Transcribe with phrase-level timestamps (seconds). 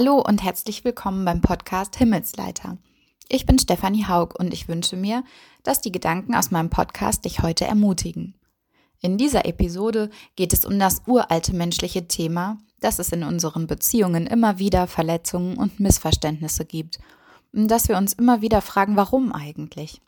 [0.00, 2.78] Hallo und herzlich willkommen beim Podcast Himmelsleiter.
[3.28, 5.24] Ich bin Stefanie Haug und ich wünsche mir,
[5.64, 8.36] dass die Gedanken aus meinem Podcast dich heute ermutigen.
[9.00, 14.28] In dieser Episode geht es um das uralte menschliche Thema, dass es in unseren Beziehungen
[14.28, 17.00] immer wieder Verletzungen und Missverständnisse gibt
[17.52, 20.00] und dass wir uns immer wieder fragen, warum eigentlich.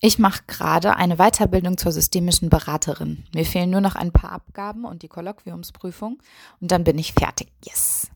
[0.00, 3.24] Ich mache gerade eine Weiterbildung zur systemischen Beraterin.
[3.34, 6.20] Mir fehlen nur noch ein paar Abgaben und die Kolloquiumsprüfung
[6.60, 7.48] und dann bin ich fertig.
[7.64, 8.08] Yes.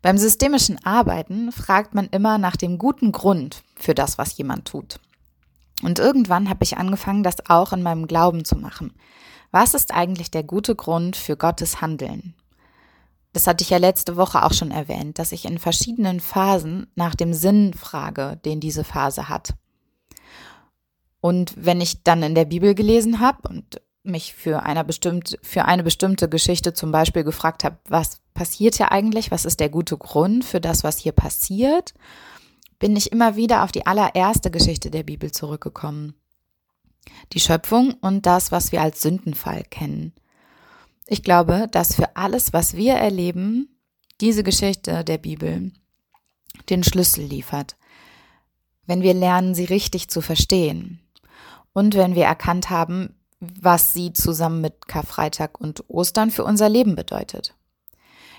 [0.00, 4.98] Beim systemischen Arbeiten fragt man immer nach dem guten Grund für das, was jemand tut.
[5.82, 8.94] Und irgendwann habe ich angefangen, das auch in meinem Glauben zu machen.
[9.50, 12.32] Was ist eigentlich der gute Grund für Gottes Handeln?
[13.34, 17.14] Das hatte ich ja letzte Woche auch schon erwähnt, dass ich in verschiedenen Phasen nach
[17.14, 19.52] dem Sinn frage, den diese Phase hat.
[21.20, 25.64] Und wenn ich dann in der Bibel gelesen habe und mich für eine, bestimmte, für
[25.64, 29.96] eine bestimmte Geschichte zum Beispiel gefragt habe, was passiert hier eigentlich, was ist der gute
[29.96, 31.94] Grund für das, was hier passiert,
[32.78, 36.14] bin ich immer wieder auf die allererste Geschichte der Bibel zurückgekommen.
[37.32, 40.12] Die Schöpfung und das, was wir als Sündenfall kennen.
[41.06, 43.80] Ich glaube, dass für alles, was wir erleben,
[44.20, 45.72] diese Geschichte der Bibel
[46.68, 47.76] den Schlüssel liefert,
[48.86, 51.00] wenn wir lernen, sie richtig zu verstehen.
[51.76, 56.96] Und wenn wir erkannt haben, was sie zusammen mit Karfreitag und Ostern für unser Leben
[56.96, 57.54] bedeutet.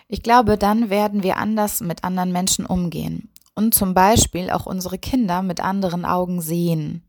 [0.07, 4.97] Ich glaube, dann werden wir anders mit anderen Menschen umgehen und zum Beispiel auch unsere
[4.97, 7.03] Kinder mit anderen Augen sehen.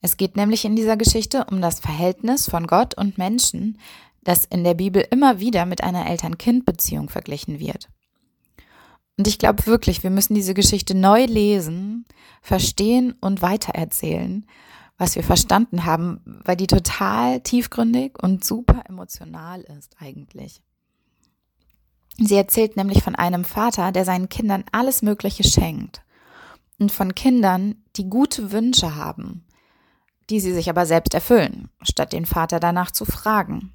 [0.00, 3.80] Es geht nämlich in dieser Geschichte um das Verhältnis von Gott und Menschen,
[4.22, 7.88] das in der Bibel immer wieder mit einer Eltern-Kind-Beziehung verglichen wird.
[9.18, 12.04] Und ich glaube wirklich, wir müssen diese Geschichte neu lesen,
[12.42, 14.46] verstehen und weitererzählen,
[15.02, 20.62] was wir verstanden haben, weil die total tiefgründig und super emotional ist eigentlich.
[22.18, 26.02] Sie erzählt nämlich von einem Vater, der seinen Kindern alles Mögliche schenkt
[26.78, 29.44] und von Kindern, die gute Wünsche haben,
[30.30, 33.72] die sie sich aber selbst erfüllen, statt den Vater danach zu fragen.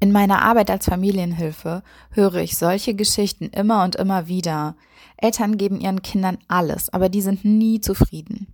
[0.00, 1.82] In meiner Arbeit als Familienhilfe
[2.12, 4.74] höre ich solche Geschichten immer und immer wieder.
[5.18, 8.46] Eltern geben ihren Kindern alles, aber die sind nie zufrieden.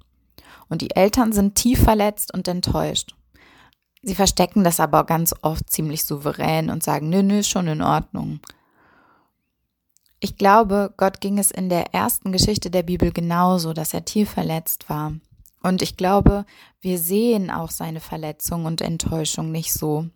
[0.75, 3.15] Und die Eltern sind tief verletzt und enttäuscht.
[4.03, 8.41] Sie verstecken das aber ganz oft ziemlich souverän und sagen, nö, nö, schon in Ordnung.
[10.19, 14.31] Ich glaube, Gott ging es in der ersten Geschichte der Bibel genauso, dass er tief
[14.31, 15.13] verletzt war.
[15.63, 16.45] Und ich glaube,
[16.81, 20.09] wir sehen auch seine Verletzung und Enttäuschung nicht so.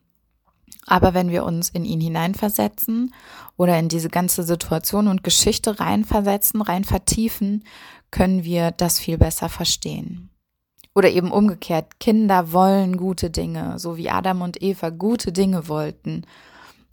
[0.86, 3.14] Aber wenn wir uns in ihn hineinversetzen
[3.56, 7.62] oder in diese ganze Situation und Geschichte reinversetzen, rein vertiefen,
[8.10, 10.30] können wir das viel besser verstehen.
[10.98, 16.24] Oder eben umgekehrt, Kinder wollen gute Dinge, so wie Adam und Eva gute Dinge wollten,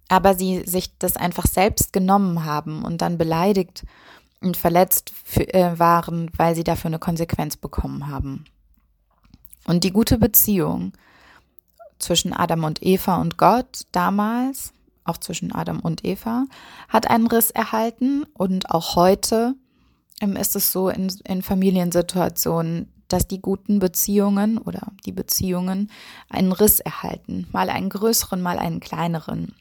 [0.09, 3.83] aber sie sich das einfach selbst genommen haben und dann beleidigt
[4.41, 8.45] und verletzt für, äh, waren, weil sie dafür eine Konsequenz bekommen haben.
[9.65, 10.93] Und die gute Beziehung
[11.97, 14.71] zwischen Adam und Eva und Gott damals,
[15.03, 16.45] auch zwischen Adam und Eva,
[16.89, 19.55] hat einen Riss erhalten und auch heute
[20.21, 25.91] ähm, ist es so in, in Familiensituationen, dass die guten Beziehungen oder die Beziehungen
[26.29, 29.55] einen Riss erhalten, mal einen größeren, mal einen kleineren.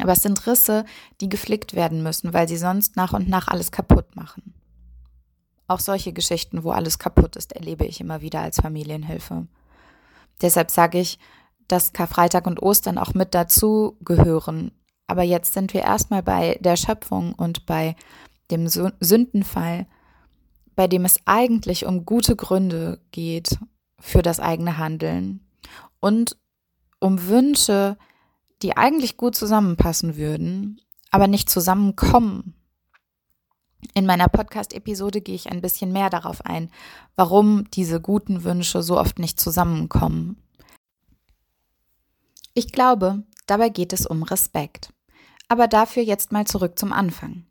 [0.00, 0.84] Aber es sind Risse,
[1.20, 4.54] die geflickt werden müssen, weil sie sonst nach und nach alles kaputt machen.
[5.66, 9.46] Auch solche Geschichten, wo alles kaputt ist, erlebe ich immer wieder als Familienhilfe.
[10.40, 11.18] Deshalb sage ich,
[11.66, 14.72] dass Karfreitag und Ostern auch mit dazu gehören.
[15.06, 17.96] Aber jetzt sind wir erstmal bei der Schöpfung und bei
[18.50, 19.86] dem Sündenfall
[20.78, 23.58] bei dem es eigentlich um gute Gründe geht
[23.98, 25.44] für das eigene Handeln
[25.98, 26.36] und
[27.00, 27.98] um Wünsche,
[28.62, 30.80] die eigentlich gut zusammenpassen würden,
[31.10, 32.54] aber nicht zusammenkommen.
[33.92, 36.70] In meiner Podcast-Episode gehe ich ein bisschen mehr darauf ein,
[37.16, 40.40] warum diese guten Wünsche so oft nicht zusammenkommen.
[42.54, 44.94] Ich glaube, dabei geht es um Respekt.
[45.48, 47.46] Aber dafür jetzt mal zurück zum Anfang.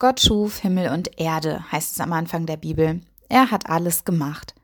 [0.00, 3.00] Gott schuf Himmel und Erde, heißt es am Anfang der Bibel.
[3.28, 4.54] Er hat alles gemacht.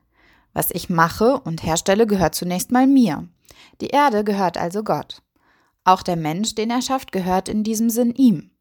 [0.53, 3.27] Was ich mache und herstelle, gehört zunächst mal mir.
[3.81, 5.21] Die Erde gehört also Gott.
[5.83, 8.51] Auch der Mensch, den er schafft, gehört in diesem Sinn ihm.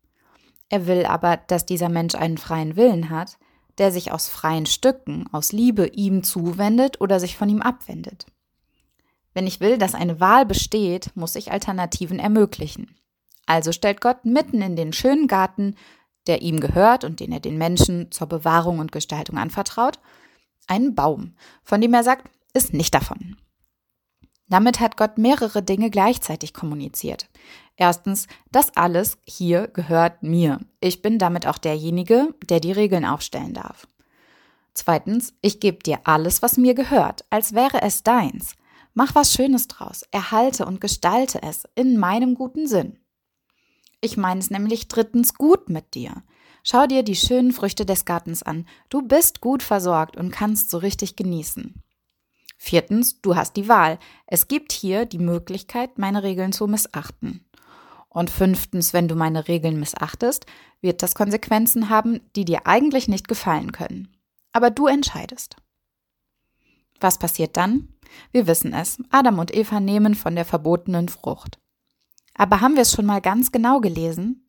[0.68, 3.38] Er will aber, dass dieser Mensch einen freien Willen hat,
[3.78, 8.26] der sich aus freien Stücken, aus Liebe ihm zuwendet oder sich von ihm abwendet.
[9.32, 12.96] Wenn ich will, dass eine Wahl besteht, muss ich Alternativen ermöglichen.
[13.46, 15.76] Also stellt Gott mitten in den schönen Garten
[16.26, 19.98] der ihm gehört und den er den Menschen zur Bewahrung und Gestaltung anvertraut,
[20.66, 23.36] einen Baum, von dem er sagt, ist nicht davon.
[24.48, 27.28] Damit hat Gott mehrere Dinge gleichzeitig kommuniziert.
[27.76, 30.60] Erstens, das alles hier gehört mir.
[30.80, 33.88] Ich bin damit auch derjenige, der die Regeln aufstellen darf.
[34.74, 38.54] Zweitens, ich gebe dir alles, was mir gehört, als wäre es deins.
[38.92, 42.98] Mach was Schönes draus, erhalte und gestalte es in meinem guten Sinn.
[44.04, 46.24] Ich meine es nämlich drittens gut mit dir.
[46.62, 48.66] Schau dir die schönen Früchte des Gartens an.
[48.90, 51.82] Du bist gut versorgt und kannst so richtig genießen.
[52.58, 53.98] Viertens, du hast die Wahl.
[54.26, 57.46] Es gibt hier die Möglichkeit, meine Regeln zu missachten.
[58.10, 60.44] Und fünftens, wenn du meine Regeln missachtest,
[60.82, 64.14] wird das Konsequenzen haben, die dir eigentlich nicht gefallen können.
[64.52, 65.56] Aber du entscheidest.
[67.00, 67.88] Was passiert dann?
[68.32, 68.98] Wir wissen es.
[69.08, 71.58] Adam und Eva nehmen von der verbotenen Frucht.
[72.34, 74.44] Aber haben wir es schon mal ganz genau gelesen?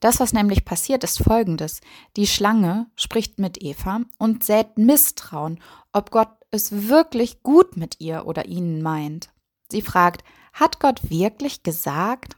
[0.00, 1.80] Das, was nämlich passiert, ist folgendes.
[2.16, 5.60] Die Schlange spricht mit Eva und sät Misstrauen,
[5.92, 9.30] ob Gott es wirklich gut mit ihr oder ihnen meint.
[9.70, 12.36] Sie fragt, hat Gott wirklich gesagt?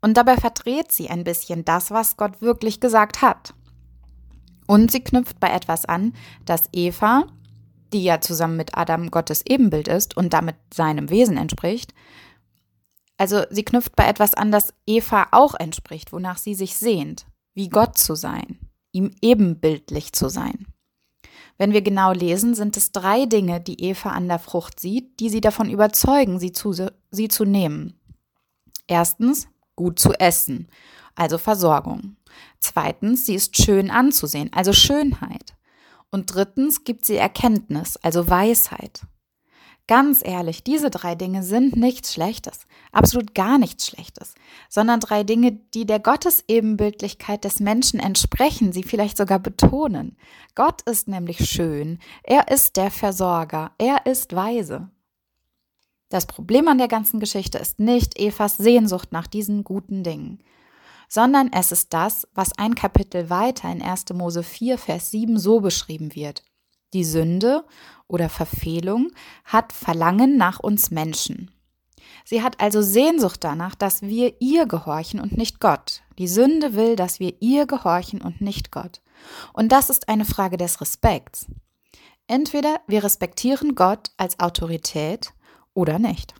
[0.00, 3.54] Und dabei verdreht sie ein bisschen das, was Gott wirklich gesagt hat.
[4.66, 6.12] Und sie knüpft bei etwas an,
[6.44, 7.26] dass Eva,
[7.92, 11.94] die ja zusammen mit Adam Gottes Ebenbild ist und damit seinem Wesen entspricht,
[13.18, 17.68] also sie knüpft bei etwas an, das Eva auch entspricht, wonach sie sich sehnt, wie
[17.68, 18.58] Gott zu sein,
[18.92, 20.66] ihm ebenbildlich zu sein.
[21.58, 25.28] Wenn wir genau lesen, sind es drei Dinge, die Eva an der Frucht sieht, die
[25.28, 26.72] sie davon überzeugen, sie zu,
[27.10, 27.98] sie zu nehmen.
[28.86, 30.68] Erstens, gut zu essen,
[31.16, 32.16] also Versorgung.
[32.60, 35.56] Zweitens, sie ist schön anzusehen, also Schönheit.
[36.10, 39.02] Und drittens gibt sie Erkenntnis, also Weisheit.
[39.88, 44.34] Ganz ehrlich, diese drei Dinge sind nichts Schlechtes, absolut gar nichts Schlechtes,
[44.68, 50.18] sondern drei Dinge, die der Gottesebenbildlichkeit des Menschen entsprechen, sie vielleicht sogar betonen.
[50.54, 54.90] Gott ist nämlich schön, er ist der Versorger, er ist weise.
[56.10, 60.42] Das Problem an der ganzen Geschichte ist nicht Evas Sehnsucht nach diesen guten Dingen,
[61.08, 64.04] sondern es ist das, was ein Kapitel weiter in 1.
[64.12, 66.42] Mose 4, Vers 7 so beschrieben wird.
[66.94, 67.64] Die Sünde
[68.06, 69.10] oder Verfehlung
[69.44, 71.50] hat Verlangen nach uns Menschen.
[72.24, 76.02] Sie hat also Sehnsucht danach, dass wir ihr gehorchen und nicht Gott.
[76.18, 79.02] Die Sünde will, dass wir ihr gehorchen und nicht Gott.
[79.52, 81.46] Und das ist eine Frage des Respekts.
[82.26, 85.32] Entweder wir respektieren Gott als Autorität
[85.74, 86.34] oder nicht.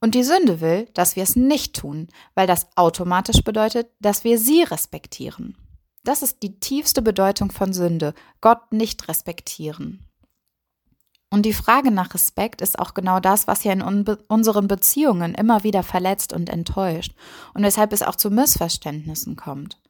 [0.00, 4.38] Und die Sünde will, dass wir es nicht tun, weil das automatisch bedeutet, dass wir
[4.38, 5.56] sie respektieren.
[6.04, 10.04] Das ist die tiefste Bedeutung von Sünde, Gott nicht respektieren.
[11.30, 15.64] Und die Frage nach Respekt ist auch genau das, was ja in unseren Beziehungen immer
[15.64, 17.14] wieder verletzt und enttäuscht
[17.54, 19.80] und weshalb es auch zu Missverständnissen kommt.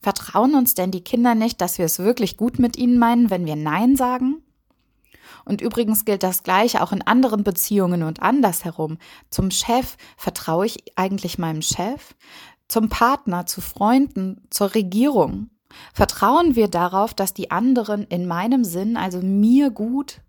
[0.00, 3.46] Vertrauen uns denn die Kinder nicht, dass wir es wirklich gut mit ihnen meinen, wenn
[3.46, 4.42] wir Nein sagen?
[5.44, 8.98] Und übrigens gilt das Gleiche auch in anderen Beziehungen und andersherum.
[9.30, 12.14] Zum Chef vertraue ich eigentlich meinem Chef?
[12.68, 15.50] Zum Partner, zu Freunden, zur Regierung?
[15.92, 20.20] Vertrauen wir darauf, dass die anderen in meinem Sinn, also mir gut,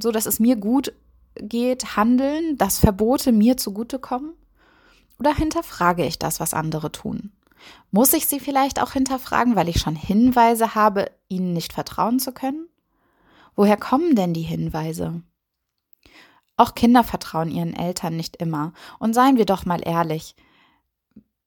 [0.00, 0.92] so dass es mir gut
[1.36, 4.32] geht, handeln, dass Verbote mir zugutekommen?
[5.18, 7.32] Oder hinterfrage ich das, was andere tun?
[7.90, 12.32] Muss ich sie vielleicht auch hinterfragen, weil ich schon Hinweise habe, ihnen nicht vertrauen zu
[12.32, 12.68] können?
[13.56, 15.22] Woher kommen denn die Hinweise?
[16.56, 18.72] Auch Kinder vertrauen ihren Eltern nicht immer.
[18.98, 20.34] Und seien wir doch mal ehrlich,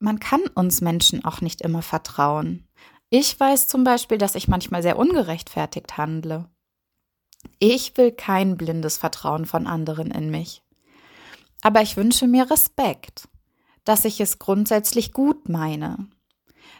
[0.01, 2.67] man kann uns Menschen auch nicht immer vertrauen.
[3.09, 6.49] Ich weiß zum Beispiel, dass ich manchmal sehr ungerechtfertigt handle.
[7.59, 10.63] Ich will kein blindes Vertrauen von anderen in mich.
[11.61, 13.27] Aber ich wünsche mir Respekt,
[13.83, 16.07] dass ich es grundsätzlich gut meine,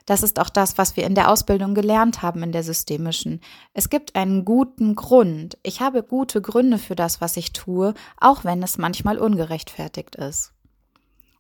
[0.06, 3.42] das ist auch das, was wir in der Ausbildung gelernt haben in der systemischen.
[3.74, 5.58] Es gibt einen guten Grund.
[5.64, 10.54] Ich habe gute Gründe für das, was ich tue, auch wenn es manchmal ungerechtfertigt ist.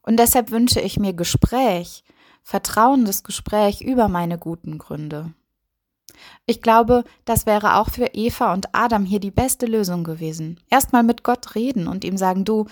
[0.04, 2.04] Und deshalb wünsche ich mir Gespräch,
[2.44, 5.34] vertrauendes Gespräch über meine guten Gründe.
[6.46, 10.60] Ich glaube, das wäre auch für Eva und Adam hier die beste Lösung gewesen.
[10.70, 12.66] Erstmal mit Gott reden und ihm sagen, du,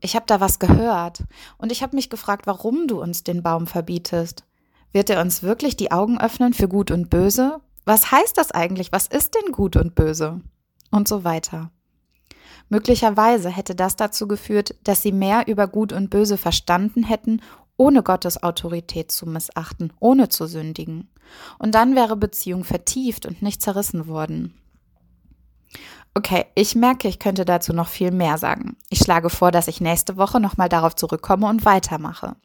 [0.00, 1.24] ich habe da was gehört
[1.58, 4.44] und ich habe mich gefragt, warum du uns den Baum verbietest.
[4.92, 7.60] Wird er uns wirklich die Augen öffnen für Gut und Böse?
[7.84, 8.92] Was heißt das eigentlich?
[8.92, 10.40] Was ist denn Gut und Böse?
[10.90, 11.70] Und so weiter.
[12.68, 17.40] Möglicherweise hätte das dazu geführt, dass sie mehr über Gut und Böse verstanden hätten,
[17.76, 21.08] ohne Gottes Autorität zu missachten, ohne zu sündigen.
[21.58, 24.54] Und dann wäre Beziehung vertieft und nicht zerrissen worden.
[26.14, 28.76] Okay, ich merke, ich könnte dazu noch viel mehr sagen.
[28.88, 32.36] Ich schlage vor, dass ich nächste Woche nochmal darauf zurückkomme und weitermache.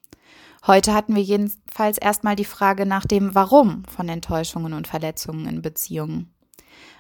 [0.68, 5.62] Heute hatten wir jedenfalls erstmal die Frage nach dem Warum von Enttäuschungen und Verletzungen in
[5.62, 6.34] Beziehungen.